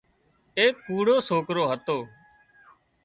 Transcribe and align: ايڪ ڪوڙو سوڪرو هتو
ايڪ 0.59 0.75
ڪوڙو 0.87 1.15
سوڪرو 1.27 1.63
هتو 1.71 1.97